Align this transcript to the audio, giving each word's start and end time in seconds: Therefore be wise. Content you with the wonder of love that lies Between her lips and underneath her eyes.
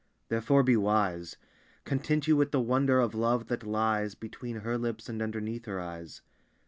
Therefore 0.29 0.63
be 0.63 0.75
wise. 0.75 1.37
Content 1.83 2.27
you 2.27 2.35
with 2.35 2.49
the 2.49 2.59
wonder 2.59 2.99
of 2.99 3.13
love 3.13 3.49
that 3.49 3.61
lies 3.63 4.15
Between 4.15 4.61
her 4.61 4.75
lips 4.75 5.07
and 5.07 5.21
underneath 5.21 5.65
her 5.65 5.79
eyes. 5.79 6.23